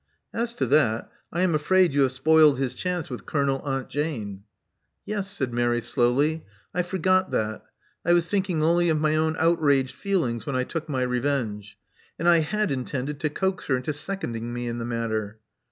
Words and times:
"'* 0.29 0.33
As 0.43 0.55
to 0.55 0.65
that, 0.65 1.11
I 1.31 1.41
am 1.41 1.53
afraid 1.53 1.93
you 1.93 2.01
have 2.01 2.11
spoiled 2.11 2.57
his 2.57 2.73
chance 2.73 3.07
with 3.07 3.27
Colonel 3.27 3.59
Aunt 3.63 3.87
Jane?" 3.87 4.45
"Yes," 5.05 5.29
said 5.29 5.53
Mary 5.53 5.79
slowly: 5.79 6.43
I 6.73 6.81
forgot 6.81 7.29
that. 7.29 7.61
I 8.03 8.13
was 8.13 8.27
thinking 8.27 8.63
only 8.63 8.89
of 8.89 8.99
my 8.99 9.15
own 9.15 9.35
outraged 9.37 9.93
feelings 9.95 10.43
when 10.47 10.55
I 10.55 10.63
took 10.63 10.89
my 10.89 11.03
revenge. 11.03 11.77
And 12.17 12.27
I 12.27 12.39
had 12.39 12.71
intended 12.71 13.19
to 13.19 13.29
coax 13.29 13.65
her 13.67 13.77
into 13.77 13.93
seconding 13.93 14.51
me 14.51 14.67
in 14.67 14.79
the 14.79 14.85
matter." 14.85 15.39